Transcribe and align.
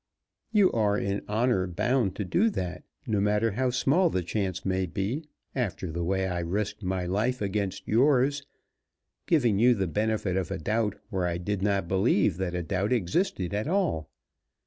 "You 0.51 0.71
are 0.71 0.97
in 0.97 1.21
honor 1.27 1.67
bound 1.67 2.15
to 2.15 2.25
do 2.25 2.49
that, 2.49 2.85
no 3.05 3.21
matter 3.21 3.51
how 3.51 3.69
small 3.69 4.09
the 4.09 4.23
chance 4.23 4.65
may 4.65 4.87
be, 4.87 5.25
after 5.53 5.91
the 5.91 6.03
way 6.03 6.25
I 6.27 6.39
risked 6.39 6.81
my 6.81 7.05
life 7.05 7.39
against 7.39 7.87
yours, 7.87 8.41
giving 9.27 9.59
you 9.59 9.75
the 9.75 9.85
benefit 9.85 10.37
of 10.37 10.49
a 10.49 10.57
doubt 10.57 10.95
where 11.11 11.27
I 11.27 11.37
did 11.37 11.61
not 11.61 11.87
believe 11.87 12.37
that 12.37 12.55
a 12.55 12.63
doubt 12.63 12.91
existed 12.91 13.53
at 13.53 13.67
all. 13.67 14.09